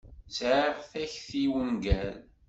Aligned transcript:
Sεiɣ 0.37 0.75
takti 0.91 1.39
i 1.47 1.51
wungal. 1.51 2.11